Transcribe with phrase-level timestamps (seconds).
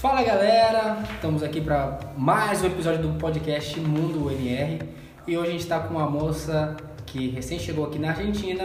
[0.00, 4.78] Fala galera, estamos aqui para mais um episódio do podcast Mundo UNR
[5.26, 8.62] e hoje a gente está com uma moça que recém chegou aqui na Argentina,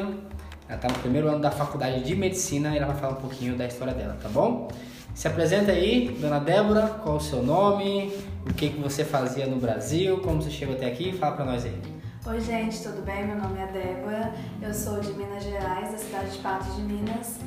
[0.67, 3.57] ela está no primeiro ano da faculdade de medicina e ela vai falar um pouquinho
[3.57, 4.68] da história dela, tá bom?
[5.15, 8.13] Se apresenta aí, dona Débora, qual o seu nome,
[8.47, 11.65] o que, que você fazia no Brasil, como você chegou até aqui, fala para nós
[11.65, 12.02] aí.
[12.25, 13.27] Oi gente, tudo bem?
[13.27, 17.37] Meu nome é Débora, eu sou de Minas Gerais, da cidade de Patos de Minas.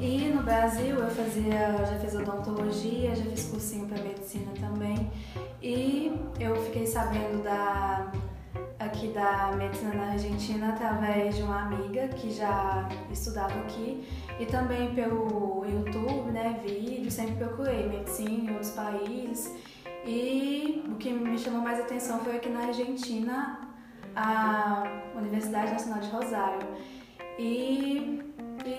[0.00, 5.10] E no Brasil eu fazia, já fiz odontologia, já fiz cursinho para medicina também.
[5.60, 8.12] E eu fiquei sabendo da
[8.78, 14.06] aqui da medicina na Argentina através de uma amiga que já estudava aqui
[14.38, 19.52] e também pelo YouTube, né, vídeo, sempre procurei medicina em outros países.
[20.06, 23.71] E o que me chamou mais atenção foi aqui na Argentina,
[24.14, 24.84] a
[25.16, 26.68] Universidade Nacional de Rosário.
[27.38, 28.22] E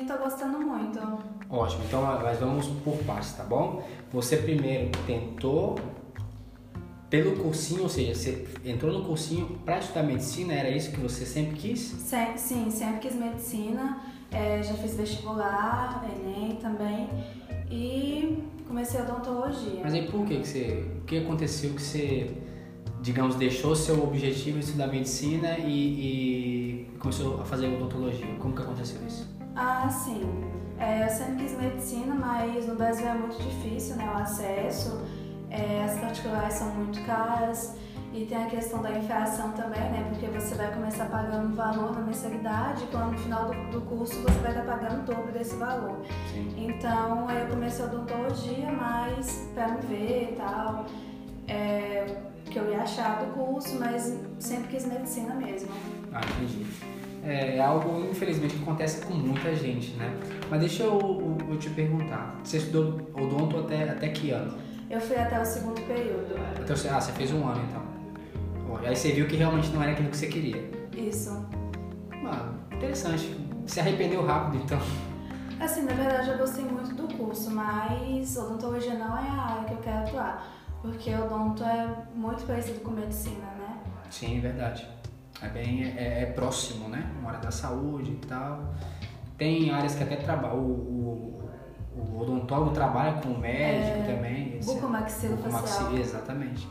[0.01, 0.99] estou gostando muito.
[1.49, 3.84] Ótimo, então nós vamos por partes, tá bom?
[4.12, 5.77] Você primeiro tentou
[7.09, 11.25] pelo cursinho, ou seja, você entrou no cursinho para estudar medicina, era isso que você
[11.25, 11.79] sempre quis?
[11.79, 17.07] Sim, sim sempre quis medicina, é, já fiz vestibular, Enem também
[17.70, 19.81] e comecei odontologia.
[19.84, 20.85] Mas aí por que, que você.
[20.97, 22.31] O que aconteceu que você,
[23.04, 28.26] digamos, deixou seu objetivo de estudar medicina e, e começou a fazer odontologia?
[28.40, 29.29] Como que aconteceu isso?
[29.55, 30.23] Ah, sim.
[30.79, 35.01] É, eu sempre quis medicina, mas no Brasil é muito difícil né, o acesso.
[35.49, 37.76] É, as particulares são muito caras
[38.13, 40.07] e tem a questão da inflação também, né?
[40.09, 43.81] Porque você vai começar pagando um valor na mensalidade e quando no final do, do
[43.81, 46.01] curso você vai estar pagando o dobro desse valor.
[46.31, 46.54] Sim.
[46.57, 50.85] Então eu comecei a odontologia, mas para me ver e tal,
[51.48, 55.70] é, que eu ia achar do curso, mas sempre quis medicina mesmo.
[56.13, 56.65] Ah, entendi.
[57.26, 60.13] É algo, infelizmente, que acontece com muita gente, né?
[60.49, 64.56] Mas deixa eu, eu te perguntar, você estudou odonto até, até que ano?
[64.90, 66.36] Eu fui até o segundo período.
[66.62, 67.81] Então, ah, você fez um ano então.
[68.85, 70.70] Aí você viu que realmente não era aquilo que você queria.
[70.96, 71.46] Isso.
[72.25, 73.35] Ah, interessante.
[73.66, 74.80] Se arrependeu rápido então.
[75.59, 79.74] Assim, na verdade eu gostei muito do curso, mas odontologia não é a área que
[79.74, 80.62] eu quero atuar.
[80.84, 83.78] Porque odonto é muito parecido com medicina, né?
[84.12, 84.88] Sim, é verdade.
[85.42, 87.10] É bem é, é próximo, né?
[87.20, 88.74] Uma área da saúde e tal.
[89.38, 90.60] Tem áreas que até trabalham.
[90.60, 91.42] O,
[91.96, 94.56] o, o odontólogo trabalha com o médico É, também.
[94.58, 94.66] etc.
[94.66, 95.62] bucomaxilofacial.
[95.88, 96.68] Bucomaxi- exatamente.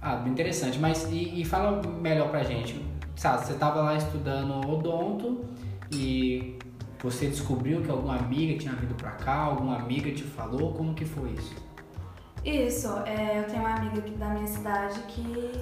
[0.00, 0.78] Ah, bem interessante.
[0.78, 2.84] Mas e, e fala melhor pra gente.
[3.14, 5.44] Sabe, você tava lá estudando odonto
[5.92, 6.58] e
[7.02, 11.04] você descobriu que alguma amiga tinha vindo pra cá, alguma amiga te falou, como que
[11.04, 11.54] foi isso?
[12.44, 15.52] Isso, é, eu tenho uma amiga aqui da minha cidade que,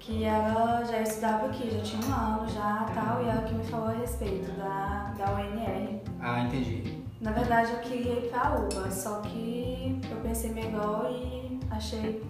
[0.00, 3.64] que ela já estudava aqui, já tinha um ano já tal, e ela que me
[3.64, 6.00] falou a respeito da, da UNR.
[6.20, 6.98] Ah, entendi.
[7.20, 12.22] Na verdade eu queria ir pra UBA, só que eu pensei melhor e achei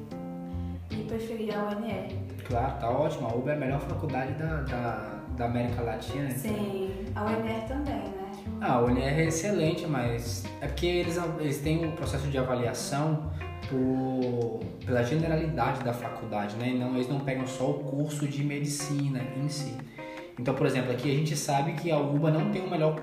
[0.91, 2.16] e preferi a UNR.
[2.47, 3.28] Claro, tá ótimo.
[3.28, 6.25] A UBA é a melhor faculdade da, da, da América Latina.
[6.25, 6.38] então.
[6.38, 8.18] Sim, a UNR também, né?
[8.60, 13.31] Ah, a UNR é excelente, mas é porque eles, eles têm um processo de avaliação
[13.69, 16.75] por, pela generalidade da faculdade, né?
[16.78, 19.75] Não, eles não pegam só o curso de medicina em si.
[20.38, 22.97] Então, por exemplo, aqui a gente sabe que a UBA não tem a melhor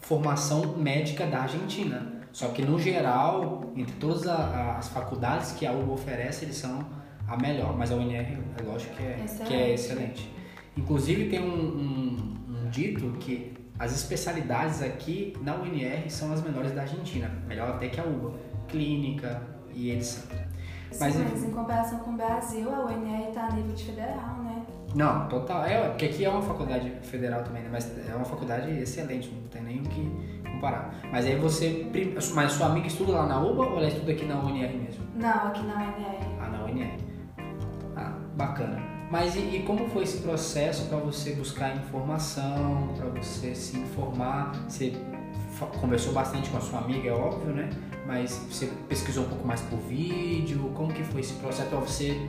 [0.00, 2.14] formação médica da Argentina.
[2.32, 6.80] Só que, no geral, entre todas as faculdades que a UBA oferece, eles são
[7.26, 7.76] a melhor.
[7.76, 9.14] Mas a UNR, é lógico que é
[9.46, 9.72] que é Excelente.
[9.74, 10.32] excelente.
[10.76, 12.36] Inclusive, tem um, um-
[12.66, 17.30] um dito que as especialidades aqui na UNR são as melhores da Argentina.
[17.46, 18.32] Melhor até que a UBA.
[18.68, 19.42] Clínica
[19.74, 20.24] e etc.
[20.90, 24.42] Sim, Mas, mas, em comparação com o Brasil, a UNR tá a nível de federal,
[24.42, 24.64] né?
[24.94, 25.64] Não, total.
[25.64, 27.68] É, porque aqui é uma faculdade federal também, né?
[27.70, 30.94] Mas é uma faculdade excelente, não tem nem o que comparar.
[31.12, 31.86] Mas aí você.
[32.34, 35.04] Mas sua amiga estuda lá na UBA ou ela estuda aqui na UNR mesmo?
[35.14, 36.18] Não, aqui na UNR.
[36.40, 36.96] Ah, na UNR.
[37.96, 38.95] Ah, bacana.
[39.10, 44.52] Mas e, e como foi esse processo para você buscar informação, para você se informar?
[44.68, 44.92] Você
[45.80, 47.70] conversou bastante com a sua amiga, é óbvio, né?
[48.06, 50.70] Mas você pesquisou um pouco mais por vídeo?
[50.74, 52.20] Como que foi esse processo para você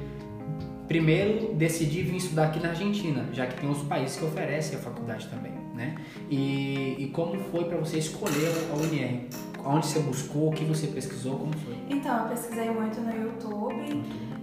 [0.87, 4.81] primeiro decidir vir estudar aqui na Argentina, já que tem outros países que oferecem a
[4.81, 5.95] faculdade também, né?
[6.29, 9.27] E, e como foi para você escolher a UNR?
[9.65, 10.49] Onde você buscou?
[10.49, 11.39] O que você pesquisou?
[11.39, 11.75] Como foi?
[11.89, 14.01] Então, eu pesquisei muito no YouTube,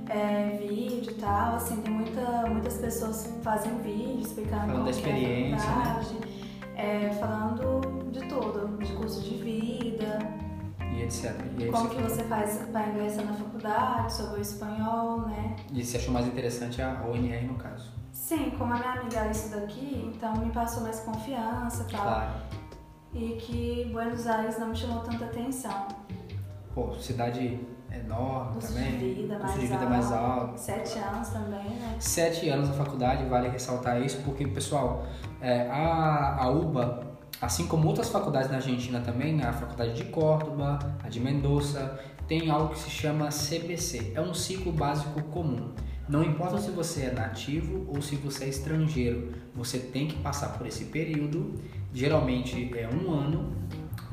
[0.09, 4.89] é, vídeo e tal, assim, tem muita, muitas pessoas que fazem vídeo explicando Falando da
[4.89, 5.85] é experiência, né?
[5.85, 6.17] faculdade,
[6.77, 10.19] é, falando de tudo, de curso de vida,
[10.93, 11.35] E etc.
[11.59, 15.57] E como você que você faz para ingressar na faculdade, sobre o espanhol, né?
[15.73, 17.93] E você achou mais interessante a UNR no caso?
[18.13, 22.03] Sim, como a minha amiga ela estuda aqui, então me passou mais confiança e tal.
[22.03, 22.33] Claro.
[23.13, 25.89] E que Buenos Aires não me chamou tanta atenção.
[26.75, 27.61] Pô, cidade
[28.05, 28.99] enorme Custo também.
[28.99, 29.91] de vida, Custo mais, de vida alto.
[29.91, 30.61] mais alto.
[30.61, 31.97] Sete anos também, né?
[31.99, 35.07] Sete anos na faculdade, vale ressaltar isso, porque, pessoal,
[35.41, 37.05] é, a, a UBA,
[37.41, 42.51] assim como outras faculdades na Argentina também, a faculdade de Córdoba, a de Mendoza, tem
[42.51, 44.13] algo que se chama CBC.
[44.15, 45.73] É um ciclo básico comum.
[46.09, 50.51] Não importa se você é nativo ou se você é estrangeiro, você tem que passar
[50.59, 51.55] por esse período.
[51.93, 53.53] Geralmente é um ano.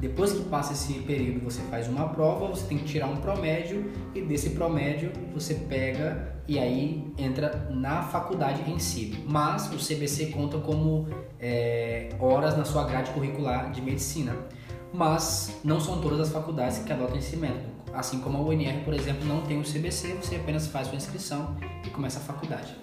[0.01, 3.91] Depois que passa esse período, você faz uma prova, você tem que tirar um promédio
[4.15, 9.23] e desse promédio você pega e aí entra na faculdade em si.
[9.27, 11.07] Mas o CBC conta como
[11.39, 14.35] é, horas na sua grade curricular de medicina.
[14.91, 17.80] Mas não são todas as faculdades que adotam esse método.
[17.93, 21.55] Assim como a UNR, por exemplo, não tem o CBC, você apenas faz sua inscrição
[21.85, 22.75] e começa a faculdade.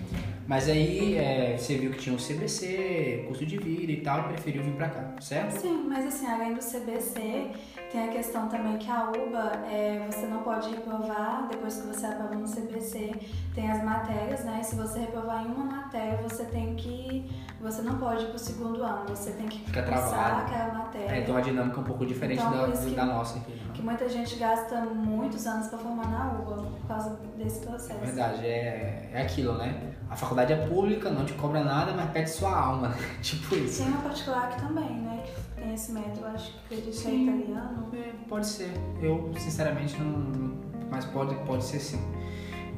[0.47, 4.23] Mas aí é, você viu que tinha o CBC, custo de vida e tal, e
[4.33, 5.61] preferiu vir pra cá, certo?
[5.61, 7.51] Sim, mas assim, além do CBC,
[7.93, 12.07] tem a questão também que a UBA, é, você não pode reprovar depois que você
[12.07, 13.13] aprova no CBC.
[13.55, 14.63] Tem as matérias, né?
[14.63, 17.31] Se você reprovar em uma matéria, você tem que.
[17.61, 20.41] Você não pode ir pro segundo ano, você tem que Fica cursar travado.
[20.43, 21.13] aquela matéria.
[21.17, 23.51] É, então a dinâmica é um pouco diferente Então, da, que- nossa aqui.
[23.51, 23.59] né?
[23.75, 28.01] Que muita gente gasta muitos anos para formar na UBA por causa desse processo.
[28.01, 29.95] Verdade, é, é aquilo, né?
[30.11, 32.95] A faculdade é pública, não te cobra nada, mas pede sua alma.
[33.23, 33.83] tipo isso.
[33.83, 35.23] Tem uma particular aqui também, né?
[35.25, 37.89] Que tem esse método, acho que acredito que é italiano.
[37.95, 38.73] É, pode ser.
[39.03, 40.59] Eu, sinceramente, não.
[40.91, 42.01] Mas pode, pode ser sim.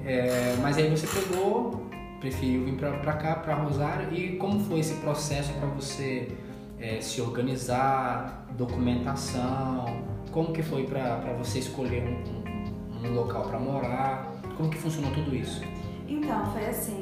[0.04, 1.86] É, mas aí você pegou,
[2.18, 4.12] preferiu vir pra, pra cá, pra Rosário.
[4.12, 6.36] E como foi esse processo pra você
[6.80, 9.86] é, se organizar, documentação?
[10.32, 14.26] Como que foi pra você escolher um, um- local pra morar?
[14.56, 15.62] Como que funcionou tudo isso?
[16.08, 17.00] Então, foi assim.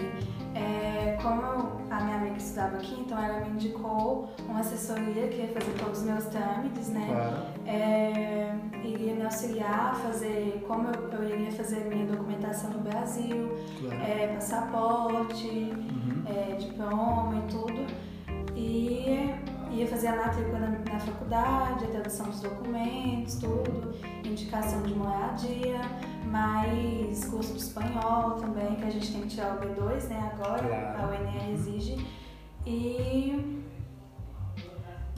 [0.54, 1.42] é, como
[1.90, 6.00] a minha amiga estudava aqui, então ela me indicou uma assessoria que ia fazer todos
[6.00, 7.06] os meus trâmites, né?
[7.06, 7.36] Claro.
[7.66, 8.54] É,
[8.84, 14.02] iria me auxiliar a fazer, como eu, eu iria fazer minha documentação no Brasil, claro.
[14.02, 16.22] é, passaporte, Uhum.
[16.26, 17.86] é, diploma e tudo.
[18.56, 19.30] E
[19.70, 23.94] ia fazer a matrícula na, na faculdade, a tradução dos documentos, tudo,
[24.24, 25.80] indicação de moradia,
[26.26, 30.62] mais curso de espanhol também, que a gente tem que tirar o B2, né, agora,
[30.66, 31.02] Claro.
[31.02, 32.06] a UNR exige.
[32.66, 33.58] E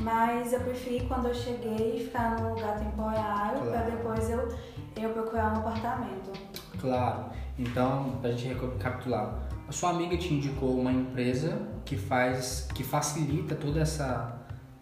[0.03, 3.71] mas eu preferi quando eu cheguei ficar num lugar temporário Claro.
[3.71, 4.49] para depois eu,
[4.97, 6.33] eu procurar um apartamento.
[6.81, 7.27] Claro.
[7.59, 9.35] Então, pra gente recapitular,
[9.69, 14.40] a sua amiga te indicou uma empresa que faz, que facilita toda essa,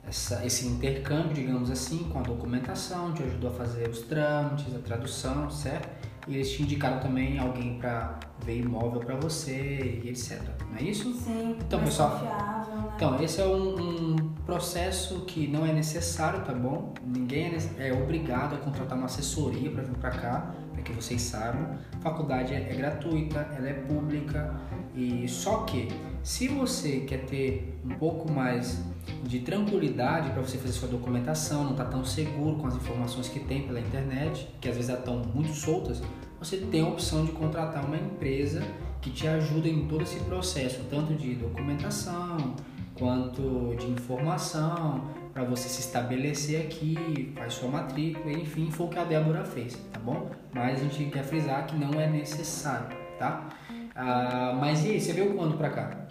[0.09, 4.79] essa esse intercâmbio, digamos assim, com a documentação, te ajudou a fazer os trâmites, a
[4.79, 5.89] tradução, certo?
[6.27, 10.41] E eles te indicaram também alguém para ver imóvel para você e etc.
[10.71, 11.13] Não é isso?
[11.15, 12.93] Sim, Então, pessoal, confiável, né?
[12.97, 16.93] Então, esse é um, um processo que não é necessário, tá bom?
[17.03, 21.23] Ninguém é, é obrigado a contratar uma assessoria para vir para cá, para que vocês
[21.23, 21.79] saibam.
[21.97, 24.55] A faculdade é, é gratuita, ela é pública
[24.95, 25.89] e só que
[26.29, 28.85] se você quer ter um pouco mais
[29.25, 33.41] de tranquilidade para você fazer sua documentação, não tá tão seguro com as informações que
[33.41, 36.03] tem pela internet, que às vezes estão muito soltas,
[36.39, 38.63] você tem a opção de contratar uma empresa
[39.01, 42.55] que te ajuda em todo esse processo, tanto de documentação
[42.99, 48.99] quanto de informação, para você se estabelecer aqui, faz sua matrícula, enfim, foi o que
[48.99, 50.31] a Débora fez, tá bom?
[50.53, 53.49] Mas a gente quer frisar que não é necessário, tá?
[53.95, 56.08] Ah, mas e aí, você veio quando pra cá?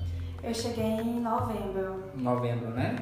[0.47, 2.03] Eu cheguei em novembro.
[2.17, 2.95] Em novembro, né?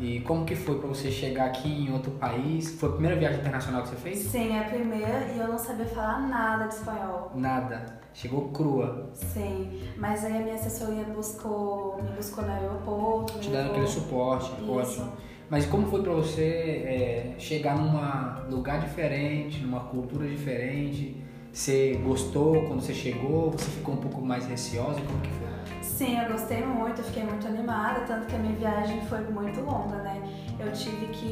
[0.00, 2.78] E como que foi para você chegar aqui em outro país?
[2.80, 4.18] Foi a primeira viagem internacional que você fez?
[4.18, 7.30] Sim, é a primeira e eu não sabia falar nada de espanhol.
[7.36, 8.00] Nada.
[8.12, 13.38] Chegou crua, Sim, mas aí a minha assessoria buscou, me buscou no aeroporto.
[13.38, 14.72] te dando aquele suporte, Isso.
[14.72, 15.12] ótimo.
[15.48, 21.22] Mas como foi para você é, chegar num lugar diferente, numa cultura diferente?
[21.52, 23.52] Você gostou quando você chegou?
[23.52, 25.00] Você ficou um pouco mais receosa?
[25.00, 25.57] Como que foi?
[25.88, 29.60] Sim, eu gostei muito, eu fiquei muito animada, tanto que a minha viagem foi muito
[29.62, 30.22] longa, né?
[30.60, 31.26] Eu tive que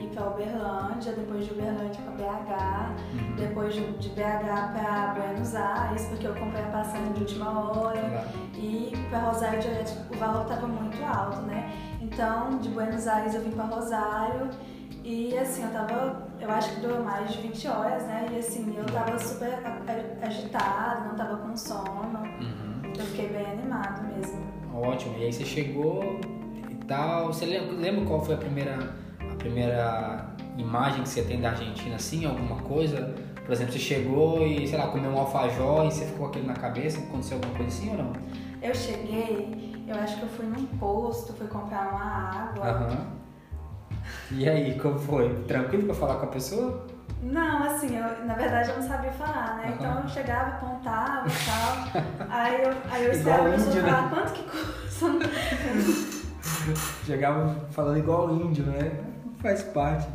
[0.00, 3.36] ir pra Uberlândia, depois de Uberlândia pra BH, Uhum.
[3.36, 8.26] depois de BH pra Buenos Aires, porque eu comprei a passagem de última hora.
[8.54, 11.70] E para Rosário direto, o valor estava muito alto, né?
[12.00, 14.48] Então, de Buenos Aires eu vim para Rosário
[15.04, 18.26] e assim, eu tava, eu acho que durou mais de 20 horas, né?
[18.32, 19.58] E assim, eu tava super
[20.22, 22.18] agitada, não tava com sono.
[22.40, 22.61] Uhum.
[22.98, 24.40] Eu fiquei bem animado mesmo.
[24.74, 25.18] Ótimo.
[25.18, 26.20] E aí você chegou
[26.70, 27.28] e tal.
[27.28, 31.96] Você lembra, lembra qual foi a primeira, a primeira imagem que você tem da Argentina,
[31.96, 32.24] assim?
[32.26, 33.14] Alguma coisa?
[33.44, 36.46] Por exemplo, você chegou e, sei lá, comeu um alfajor e você ficou com aquilo
[36.46, 36.98] na cabeça?
[36.98, 38.12] Aconteceu alguma coisa assim ou não?
[38.62, 42.64] Eu cheguei, eu acho que eu fui num posto, fui comprar uma água.
[42.64, 43.06] Aham.
[44.30, 45.28] E aí, como foi?
[45.44, 46.86] Tranquilo pra falar com a pessoa?
[47.22, 49.66] Não, assim, eu, na verdade eu não sabia falar, né?
[49.66, 49.74] Uhum.
[49.74, 52.26] Então eu chegava, apontava e tal.
[52.28, 54.10] aí eu, aí eu esperava a pessoa índio, né?
[54.10, 56.22] quanto que custa.
[57.04, 58.92] Chegava falando igual índio, né?
[59.40, 60.06] Faz parte.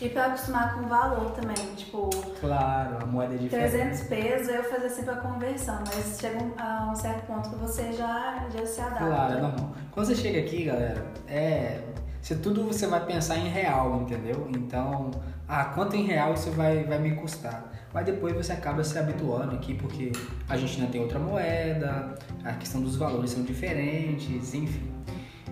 [0.00, 2.08] e pra acostumar com o valor também, tipo,
[2.40, 3.70] Claro, a moeda é diferente.
[3.70, 7.92] 300 pesos eu fazia sempre a conversão, mas chega a um certo ponto que você
[7.92, 9.04] já, já se adapta.
[9.04, 9.72] Claro, é normal.
[9.90, 11.80] Quando você chega aqui, galera, é.
[12.22, 14.48] Se tudo você vai pensar em real, entendeu?
[14.50, 15.10] Então,
[15.48, 17.72] ah, quanto em real isso vai, vai me custar?
[17.92, 20.12] Mas depois você acaba se habituando aqui, porque
[20.48, 24.90] a Argentina tem outra moeda, a questão dos valores são diferentes, enfim.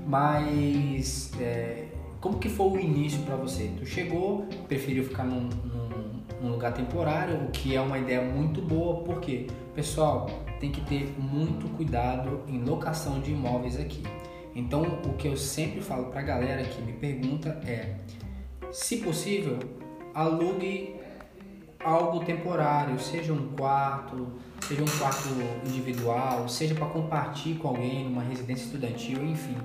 [0.07, 1.87] Mas é,
[2.21, 3.71] como que foi o início para você?
[3.79, 8.61] Tu chegou, preferiu ficar num, num- num lugar temporário, o que é uma ideia muito
[8.61, 10.29] boa, porque, pessoal,
[10.61, 14.03] tem que ter muito cuidado em locação de imóveis aqui.
[14.55, 17.95] Então, o que eu sempre falo pra galera que me pergunta é,
[18.71, 19.59] se possível,
[20.15, 20.95] alugue
[21.85, 24.29] algo temporário, seja um quarto,
[24.67, 25.29] seja um quarto
[25.67, 29.57] individual, seja para compartilhar com alguém numa residência estudantil, enfim.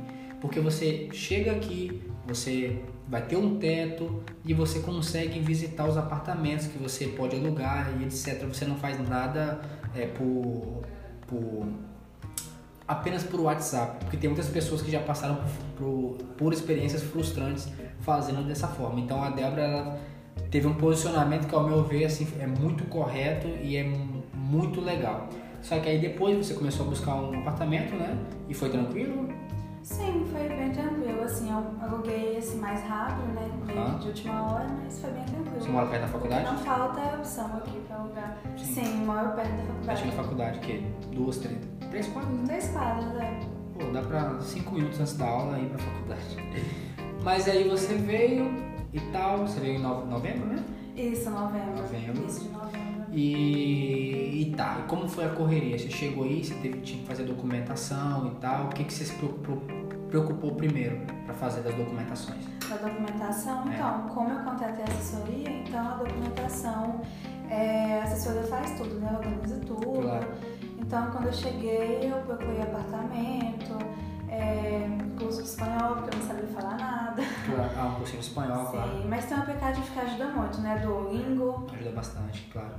[0.41, 6.67] Porque você chega aqui, você vai ter um teto e você consegue visitar os apartamentos
[6.67, 8.45] que você pode alugar e etc.
[8.45, 9.61] Você não faz nada
[9.95, 10.83] é, por,
[11.27, 11.67] por
[12.87, 17.67] apenas por WhatsApp, porque tem muitas pessoas que já passaram por, por, por experiências frustrantes
[18.01, 18.99] fazendo dessa forma.
[18.99, 19.99] Então a Débora ela
[20.51, 24.81] teve um posicionamento que ao meu ver assim é muito correto e é mu- muito
[24.81, 25.27] legal.
[25.61, 28.17] Só que aí depois você começou a buscar um apartamento, né?
[28.47, 29.27] E foi tranquilo?
[29.83, 33.49] Sim, foi bem tranquilo, assim, eu aluguei assim mais rápido, né?
[33.65, 33.99] meio Aham.
[33.99, 35.61] De última hora, mas foi bem tranquilo.
[35.61, 36.45] Você mora perto da faculdade?
[36.45, 38.37] Não falta opção aqui pra alugar.
[38.57, 38.73] Sim.
[38.73, 40.01] Sim, moro perto da faculdade.
[40.01, 41.57] Que na faculdade, que duas, três,
[41.89, 42.29] três, quatro.
[42.45, 43.39] Três quadras, é.
[43.73, 46.37] Pô, dá pra cinco minutos antes da aula ir pra faculdade.
[47.23, 48.51] Mas aí você veio
[48.93, 50.63] e tal, você veio em nove- novembro, né?
[50.95, 51.81] Isso, novembro.
[51.81, 52.25] Novembro.
[52.25, 52.89] Isso de novembro.
[53.11, 55.77] E, e tá, e como foi a correria?
[55.77, 58.65] Você chegou aí, você teve, tinha que fazer documentação e tal.
[58.65, 59.57] O que, que você se preocupou,
[60.09, 62.43] preocupou primeiro pra fazer das documentações?
[62.69, 63.73] Da documentação, É.
[63.75, 67.01] então, como eu contratei a assessoria, então a documentação,
[67.49, 69.11] é, a assessoria faz tudo, né?
[69.17, 70.01] Organiza tudo.
[70.01, 70.27] Claro.
[70.77, 73.77] Então, quando eu cheguei, eu procurei apartamento,
[74.29, 74.87] é,
[75.19, 76.98] curso de espanhol, porque eu não sabia falar nada.
[77.45, 77.71] Claro.
[77.77, 78.91] Ah, um cursinho espanhol, claro.
[78.91, 80.77] Sim, mas tem um aplicativo que ajuda muito, né?
[80.83, 81.67] Duolingo.
[81.73, 82.75] Ajuda bastante, claro.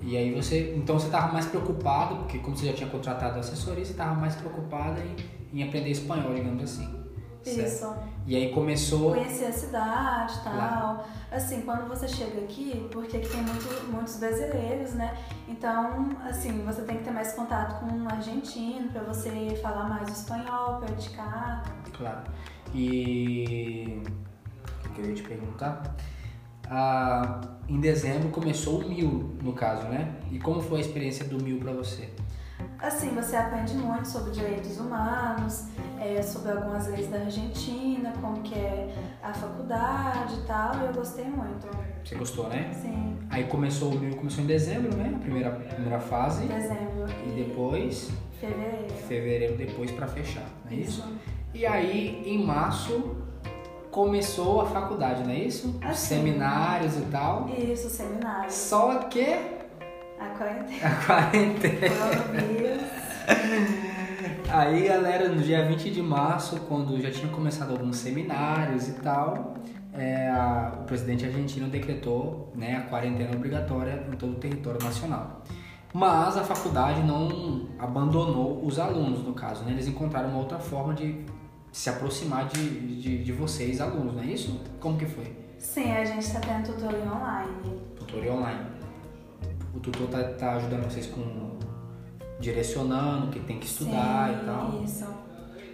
[0.00, 3.40] E aí você, então você estava mais preocupado, porque como você já tinha contratado a
[3.40, 7.06] assessoria, você estava mais preocupada em, em aprender espanhol, digamos assim.
[7.42, 7.66] Certo?
[7.66, 7.94] Isso.
[8.26, 9.12] E aí começou.
[9.12, 10.52] Conhecer a cidade e tal.
[10.52, 11.00] Claro.
[11.30, 15.16] Assim, quando você chega aqui, porque aqui tem muito, muitos brasileiros, né?
[15.46, 20.08] Então, assim, você tem que ter mais contato com um argentino pra você falar mais
[20.08, 21.62] espanhol, praticar.
[21.96, 22.22] Claro.
[22.76, 24.02] E.
[24.84, 25.96] O que eu ia te perguntar?
[26.68, 30.14] Ah, em dezembro começou o mil, no caso, né?
[30.30, 32.08] E como foi a experiência do mil pra você?
[32.78, 35.68] Assim, você aprende muito sobre direitos humanos,
[35.98, 40.92] é, sobre algumas leis da Argentina, como que é a faculdade e tal, e eu
[40.92, 41.66] gostei muito.
[42.04, 42.70] Você gostou, né?
[42.74, 45.12] Sim, Aí começou o mil, começou em dezembro, né?
[45.14, 46.46] A primeira, primeira fase.
[46.46, 48.94] dezembro E depois, fevereiro.
[49.08, 51.04] fevereiro depois pra fechar, não é isso?
[51.54, 53.16] E aí, em março,
[53.90, 55.78] começou a faculdade, não é isso?
[55.82, 56.16] Assim.
[56.16, 57.48] Seminários e tal.
[57.48, 58.50] Isso, seminário.
[58.50, 59.24] Só que
[60.18, 60.86] A quarentena.
[60.86, 61.96] a quarentena.
[64.48, 69.54] Aí, galera, no dia 20 de março, quando já tinha começado alguns seminários e tal,
[69.92, 75.42] é, a- o presidente argentino decretou né, a quarentena obrigatória em todo o território nacional.
[75.96, 79.72] Mas a faculdade não abandonou os alunos, no caso, né?
[79.72, 81.24] Eles encontraram uma outra forma de
[81.72, 84.60] se aproximar de, de, de vocês, alunos, não é isso?
[84.78, 85.34] Como que foi?
[85.58, 87.80] Sim, a gente tá tendo tutoria online.
[87.96, 88.66] Tutoria online.
[89.74, 91.56] O tutor tá, tá ajudando vocês com
[92.40, 94.84] direcionando o que tem que estudar Sim, e tal.
[94.84, 95.06] Isso.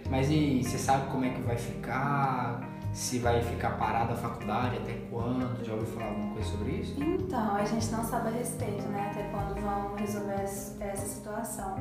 [0.09, 2.61] Mas e você sabe como é que vai ficar?
[2.93, 5.65] Se vai ficar parada a faculdade, até quando?
[5.65, 6.95] Já ouviu falar alguma coisa sobre isso?
[7.01, 9.09] Então, a gente não sabe a respeito, né?
[9.11, 11.75] Até quando vão resolver es- essa situação.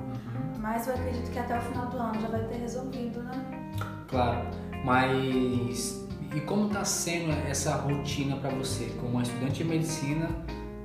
[0.58, 3.72] Mas eu acredito que até o final do ano já vai ter resolvido, né?
[4.08, 4.48] Claro,
[4.84, 6.02] mas
[6.34, 10.30] e como está sendo essa rotina para você, como estudante de medicina,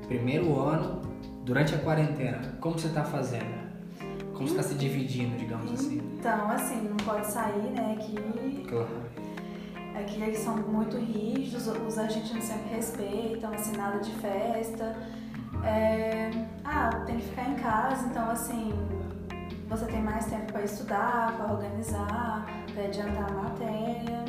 [0.07, 1.01] primeiro ano,
[1.46, 2.57] durante a quarentena?
[2.60, 3.65] Como você está fazendo?
[4.34, 6.01] Como você está se dividindo, digamos assim?
[6.19, 7.96] Então, assim, não pode sair, né?
[7.98, 9.07] Aqui, Claro.
[10.00, 14.96] Aqui eles são muito rígidos, os argentinos sempre respeitam, assim, nada de festa.
[15.63, 16.30] É,
[16.63, 18.74] Ah, tem que ficar em casa, então, assim,
[19.70, 24.25] você tem mais tempo para estudar, para organizar, para adiantar a matéria.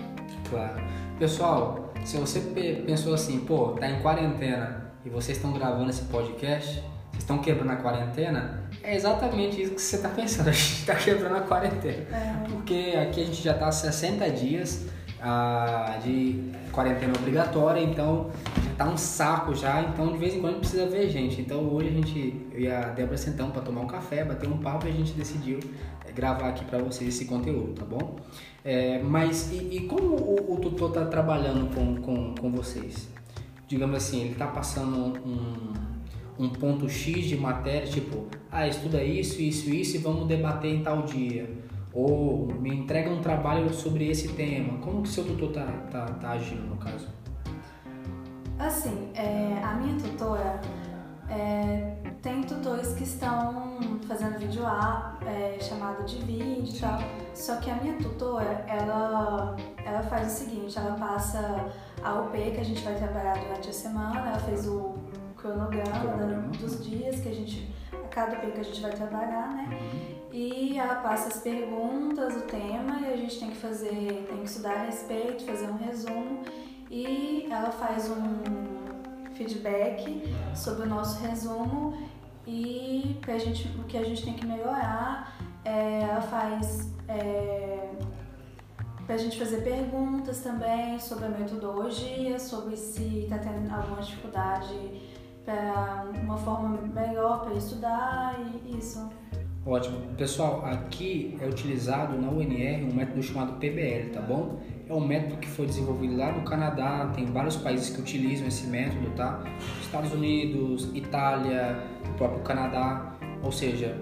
[0.49, 0.81] Claro.
[1.19, 6.03] Pessoal, se você pe- pensou assim, pô, tá em quarentena, e vocês estão gravando esse
[6.05, 6.75] podcast,
[7.11, 10.49] vocês estão quebrando a quarentena, é exatamente isso que você está pensando.
[10.49, 12.07] A gente está quebrando a quarentena.
[12.17, 12.45] É.
[12.49, 14.87] Porque aqui a gente já está há 60 dias
[15.21, 18.31] ah, de quarentena obrigatória, então
[18.63, 21.41] já tá um saco já, então de vez em quando precisa ver gente.
[21.41, 24.59] Então hoje a gente, eu e a Débora sentamos para tomar um café, bater um
[24.59, 25.59] papo e a gente decidiu
[26.07, 28.17] é, gravar aqui para vocês esse conteúdo, tá bom?
[28.65, 33.09] É, mas e, e, como o, o tutor está trabalhando com, com, com vocês?
[33.67, 35.73] Digamos assim, ele está passando um,
[36.39, 40.83] um ponto X de matéria, tipo, ah, estuda isso, isso, isso e vamos debater em
[40.83, 44.79] tal dia ou me entrega um trabalho sobre esse tema.
[44.79, 47.09] Como que seu tutor tá, tá, tá agindo no caso?
[48.59, 50.61] Assim, é, a minha tutora
[51.31, 56.99] é, tem tutores que estão fazendo vídeo A, é, chamado de vídeo e tal.
[57.35, 61.67] Só que a minha tutora, ela, ela faz o seguinte, ela passa
[62.03, 64.95] a UP que a gente vai trabalhar durante a semana, ela fez o
[65.37, 66.49] cronograma, cronograma.
[66.59, 69.69] dos dias que a gente, a cada UP que a gente vai trabalhar, né?
[69.71, 74.39] Uhum e ela passa as perguntas, o tema, e a gente tem que fazer, tem
[74.39, 76.45] que estudar a respeito, fazer um resumo
[76.89, 80.23] e ela faz um feedback
[80.55, 81.93] sobre o nosso resumo
[82.47, 87.91] e pra gente, o que a gente tem que melhorar, é, ela faz é,
[89.07, 95.03] para a gente fazer perguntas também sobre a metodologia, sobre se está tendo alguma dificuldade
[95.45, 99.11] para uma forma melhor para estudar e isso.
[99.69, 99.99] Ótimo.
[100.17, 104.59] Pessoal, aqui é utilizado na UNR um método chamado PBL, tá bom?
[104.89, 108.67] É um método que foi desenvolvido lá no Canadá, tem vários países que utilizam esse
[108.67, 109.45] método, tá?
[109.83, 113.95] Estados Unidos, Itália, o próprio Canadá, ou seja,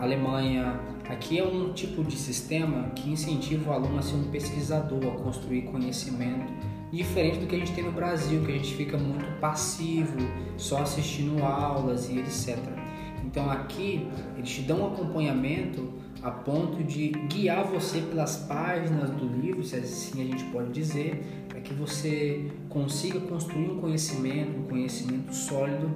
[0.00, 0.80] Alemanha.
[1.10, 5.22] Aqui é um tipo de sistema que incentiva o aluno a ser um pesquisador, a
[5.22, 6.50] construir conhecimento,
[6.90, 10.16] diferente do que a gente tem no Brasil, que a gente fica muito passivo,
[10.56, 12.81] só assistindo aulas e etc.
[13.24, 19.26] Então aqui eles te dão um acompanhamento a ponto de guiar você pelas páginas do
[19.26, 24.64] livro, se assim a gente pode dizer, para que você consiga construir um conhecimento, um
[24.64, 25.90] conhecimento sólido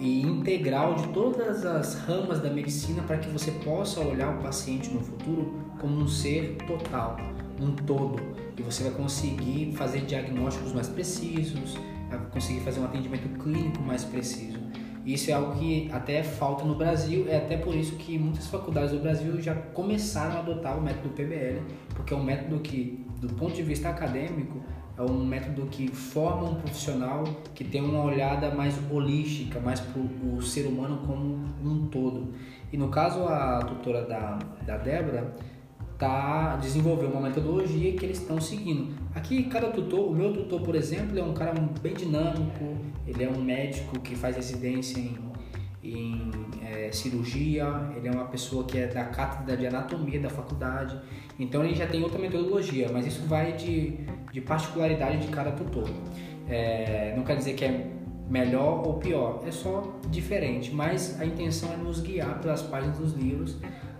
[0.00, 4.90] e integral de todas as ramas da medicina para que você possa olhar o paciente
[4.90, 7.16] no futuro como um ser total,
[7.60, 8.20] um todo,
[8.56, 11.76] e você vai conseguir fazer diagnósticos mais precisos,
[12.08, 14.58] vai conseguir fazer um atendimento clínico mais preciso.
[15.04, 18.90] Isso é algo que até falta no Brasil, é até por isso que muitas faculdades
[18.90, 21.62] do Brasil já começaram a adotar o método PBL,
[21.94, 24.62] porque é um método que, do ponto de vista acadêmico,
[24.98, 27.22] é um método que forma um profissional
[27.54, 32.34] que tem uma olhada mais holística, mais para o ser humano como um todo.
[32.72, 35.34] E no caso, a tutora da, da Débora,
[35.98, 38.94] tá desenvolveu uma metodologia que eles estão seguindo.
[39.14, 43.28] Aqui cada tutor, o meu tutor, por exemplo, é um cara bem dinâmico, ele é
[43.28, 45.18] um médico que faz residência em,
[45.82, 46.30] em
[46.62, 50.96] é, cirurgia, ele é uma pessoa que é da cátedra de anatomia da faculdade,
[51.38, 53.98] então ele já tem outra metodologia, mas isso vai de,
[54.32, 55.88] de particularidade de cada tutor.
[56.48, 57.90] É, não quer dizer que é
[58.28, 63.14] melhor ou pior, é só diferente, mas a intenção é nos guiar pelas páginas dos
[63.14, 63.56] livros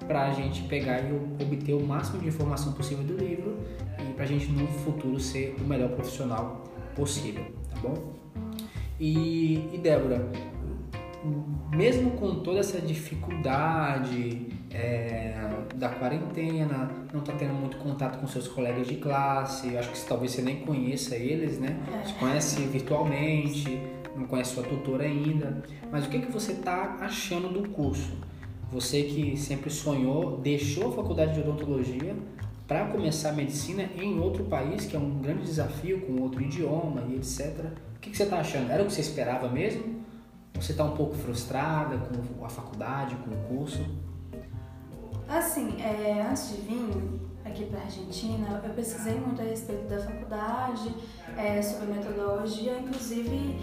[0.09, 3.59] para a gente pegar e obter o máximo de informação possível do livro
[4.01, 6.65] e para a gente no futuro ser o melhor profissional
[6.97, 8.15] possível, tá bom?
[8.99, 10.27] E, e Débora,
[11.71, 15.35] mesmo com toda essa dificuldade é,
[15.75, 20.33] da quarentena, não está tendo muito contato com seus colegas de classe, acho que talvez
[20.33, 21.79] você nem conheça eles, né?
[21.93, 22.07] É.
[22.07, 23.81] Você conhece virtualmente,
[24.17, 28.17] não conhece sua tutora ainda, mas o que, que você está achando do curso?
[28.71, 32.15] Você que sempre sonhou, deixou a faculdade de odontologia
[32.67, 37.17] para começar medicina em outro país, que é um grande desafio, com outro idioma e
[37.17, 37.65] etc.
[37.97, 38.71] O que, que você está achando?
[38.71, 40.05] Era o que você esperava mesmo?
[40.55, 43.83] Ou você está um pouco frustrada com a faculdade, com o curso?
[45.27, 49.99] Assim, é, antes de vir aqui para a Argentina, eu pesquisei muito a respeito da
[49.99, 50.95] faculdade,
[51.39, 53.57] é, sobre metodologia, inclusive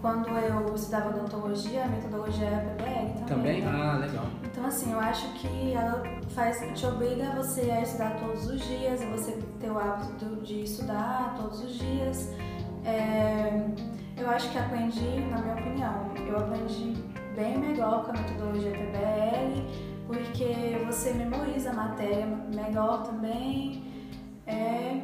[0.00, 3.26] quando eu estudava odontologia, a metodologia era PBL também.
[3.26, 3.62] Também?
[3.62, 3.70] Né?
[3.72, 4.24] Ah, legal.
[4.44, 9.02] Então, assim, eu acho que ela faz, te obriga você a estudar todos os dias,
[9.04, 12.30] você ter o hábito de estudar todos os dias.
[12.84, 13.66] É,
[14.16, 16.94] eu acho que aprendi, na minha opinião, eu aprendi
[17.36, 19.62] bem melhor com a metodologia PBL,
[20.06, 23.84] porque você memoriza a matéria melhor também
[24.46, 25.02] é,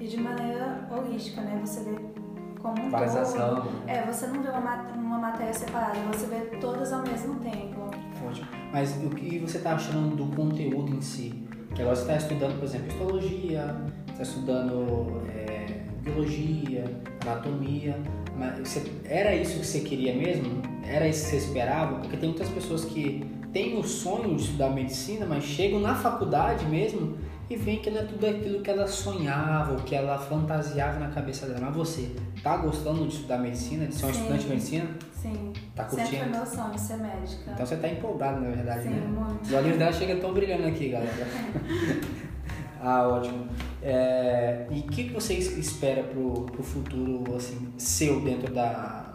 [0.00, 1.60] e de maneira holística, né?
[1.64, 2.17] Você vê
[2.60, 3.68] como um todo.
[3.86, 7.90] É, você não vê uma, uma matéria separada, você vê todas ao mesmo tempo.
[8.26, 8.48] Ótimo.
[8.72, 11.46] Mas o que você está achando do conteúdo em si?
[11.74, 13.76] Que agora você está estudando, por exemplo, histologia,
[14.10, 16.84] está estudando é, biologia,
[17.22, 17.96] anatomia.
[18.36, 20.62] Mas você, era isso que você queria mesmo?
[20.84, 21.96] Era isso que você esperava?
[21.96, 26.66] Porque tem muitas pessoas que têm o sonho de estudar medicina, mas chegam na faculdade
[26.66, 27.18] mesmo
[27.50, 31.08] e veem que não é tudo aquilo que ela sonhava, o que ela fantasiava na
[31.08, 31.60] cabeça dela.
[31.62, 34.20] Mas você tá gostando de estudar medicina, de ser um Sim.
[34.20, 34.90] estudante de medicina?
[35.14, 35.52] Sim.
[35.74, 36.08] Tá curtindo?
[36.10, 37.50] Sempre foi meu sonho ser médica.
[37.52, 39.06] Então você tá empolgado, na verdade, Sim, né?
[39.06, 39.42] muito.
[39.42, 41.10] Os olhinhos dela chegam tão brilhando aqui, galera.
[42.80, 43.46] ah, ótimo.
[43.82, 49.14] É, e o que, que você es- espera pro, pro futuro, assim, seu dentro da,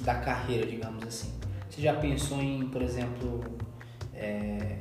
[0.00, 1.32] da carreira, digamos assim?
[1.68, 3.40] Você já pensou em, por exemplo,
[4.14, 4.78] é,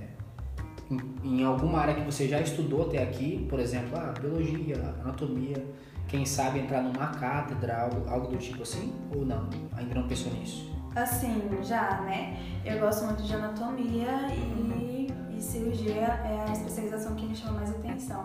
[0.90, 5.64] em, em alguma área que você já estudou até aqui, por exemplo, ah, biologia, anatomia,
[6.08, 8.94] quem sabe entrar numa cátedra, algo, algo do tipo assim?
[9.16, 9.50] Ou não?
[9.76, 10.72] Ainda não pensou nisso?
[10.96, 12.38] Assim, já, né?
[12.64, 17.70] Eu gosto muito de anatomia e, e cirurgia é a especialização que me chama mais
[17.72, 18.24] atenção.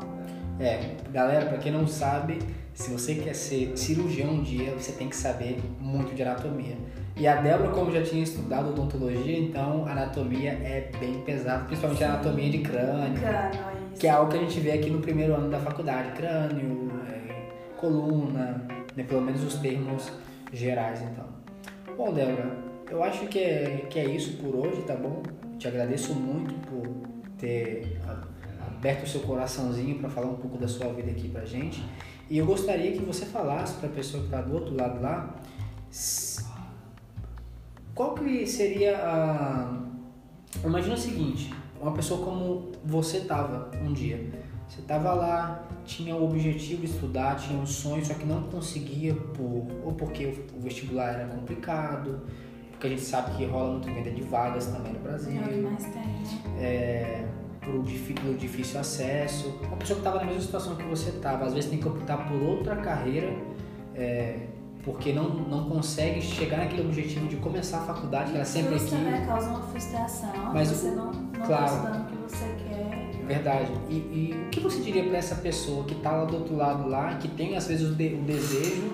[0.58, 2.38] É, galera, pra quem não sabe,
[2.74, 6.76] se você quer ser cirurgião um dia, você tem que saber muito de anatomia.
[7.20, 12.14] E a Débora, como já tinha estudado odontologia, então anatomia é bem pesado, principalmente a
[12.14, 14.00] anatomia de crânio, Crânio, é isso.
[14.00, 17.76] que é algo que a gente vê aqui no primeiro ano da faculdade, crânio, é,
[17.76, 20.10] coluna, né, pelo menos os termos
[20.50, 21.26] gerais, então.
[21.94, 22.56] Bom, Débora,
[22.90, 25.22] eu acho que é, que é isso por hoje, tá bom?
[25.58, 26.88] Te agradeço muito por
[27.36, 28.00] ter
[28.66, 31.84] aberto o seu coraçãozinho para falar um pouco da sua vida aqui pra gente.
[32.30, 35.34] E eu gostaria que você falasse para a pessoa que está do outro lado lá,
[38.00, 39.78] qual que seria a...
[40.64, 44.30] Imagina o seguinte, uma pessoa como você tava um dia.
[44.66, 49.14] Você tava lá, tinha o objetivo de estudar, tinha um sonho, só que não conseguia
[49.14, 52.22] por ou porque o- vestibular era complicado,
[52.70, 55.44] porque a gente sabe que rola muito venda de vagas também no Brasil É
[56.58, 57.24] é,
[57.60, 59.48] por difí- pelo difícil acesso.
[59.66, 62.26] Uma pessoa que estava na mesma situação que você estava, às vezes tem que optar
[62.28, 63.30] por outra carreira,
[63.94, 64.46] é,
[64.82, 68.94] porque não, não consegue chegar naquele objetivo de começar a faculdade, que era sempre aqui.
[68.94, 69.24] né?
[69.26, 70.32] Causa uma frustração.
[70.54, 71.64] Mas você não, não claro.
[71.64, 73.26] tá estudando o que você quer.
[73.26, 73.72] Verdade.
[73.88, 76.88] E, e o que você diria para essa pessoa que está lá do outro lado
[76.88, 78.92] lá, que tem às vezes o, de- o desejo,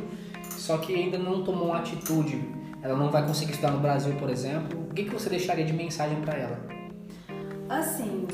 [0.50, 2.54] só que ainda não tomou uma atitude?
[2.82, 4.78] Ela não vai conseguir estudar no Brasil, por exemplo.
[4.90, 6.60] O que, que você deixaria de mensagem para ela?
[7.68, 8.26] Assim,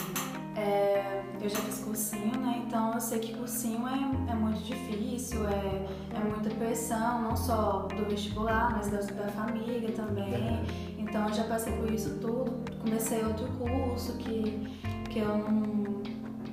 [0.56, 2.62] é, eu já fiz cursinho, né?
[2.66, 7.88] Então eu sei que cursinho é, é muito difícil, é, é muita pressão, não só
[7.88, 10.64] do vestibular, mas da, da família também.
[10.98, 12.62] Então eu já passei por isso tudo.
[12.80, 14.78] Comecei outro curso que,
[15.10, 16.02] que eu não.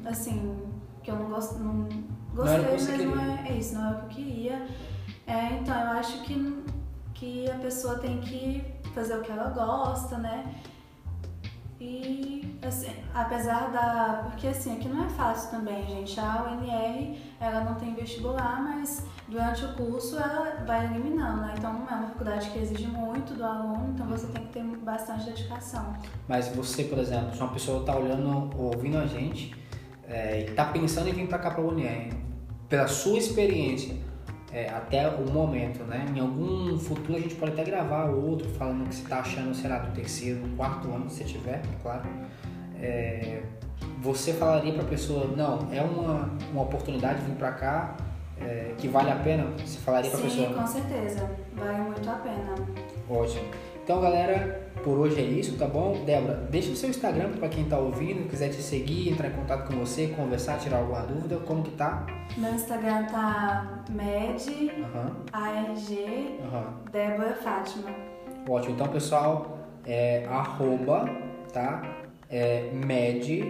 [0.05, 0.57] Assim,
[1.03, 1.59] que eu não gosto.
[1.59, 1.87] Não,
[2.33, 4.09] gostei, era o que você mas não é, é isso, não é o que eu
[4.09, 4.67] queria.
[5.27, 6.63] É, então eu acho que,
[7.13, 8.63] que a pessoa tem que
[8.95, 10.55] fazer o que ela gosta, né?
[11.79, 14.23] E, assim, apesar da.
[14.29, 16.19] Porque, assim, aqui não é fácil também, gente.
[16.19, 21.53] A UNR, ela não tem vestibular, mas durante o curso ela vai eliminando, né?
[21.57, 25.25] Então, é uma faculdade que exige muito do aluno, então você tem que ter bastante
[25.25, 25.93] dedicação.
[26.27, 29.55] Mas você, por exemplo, se uma pessoa está olhando ou ouvindo a gente
[30.05, 32.13] é, e está pensando em vir para cá para a UNR,
[32.67, 33.95] pela sua experiência
[34.51, 36.05] é, até o momento, né?
[36.15, 39.53] Em algum futuro a gente pode até gravar outro falando o que você está achando,
[39.53, 42.07] sei lá, do terceiro, quarto ano, se você tiver, claro.
[42.81, 43.43] É,
[44.01, 47.95] você falaria para a pessoa, não, é uma, uma oportunidade de vir para cá
[48.41, 49.45] é, que vale a pena?
[49.65, 50.61] Você falaria para a Sim, pessoa?
[50.61, 51.29] com certeza.
[51.53, 52.55] Vale muito a pena.
[53.09, 53.43] Ótimo.
[53.89, 56.05] Então, galera, por hoje é isso, tá bom?
[56.05, 59.67] Débora, deixa o seu Instagram para quem tá ouvindo, quiser te seguir, entrar em contato
[59.67, 62.05] com você, conversar, tirar alguma dúvida, como que tá?
[62.37, 64.37] Meu Instagram tá med,
[65.33, 66.39] ARG.
[66.91, 67.89] Débora Fátima.
[68.47, 68.75] Ótimo.
[68.75, 71.09] Então, pessoal, é arroba,
[71.51, 71.81] tá?
[72.29, 73.43] É med,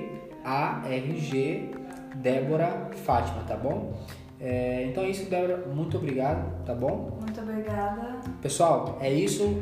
[0.46, 1.76] ARG,
[2.16, 3.94] Débora Fátima, tá bom?
[4.40, 5.66] É, então é isso, Débora.
[5.68, 7.20] Muito obrigado, tá bom?
[7.20, 8.22] Muito obrigada.
[8.42, 9.62] Pessoal, é isso.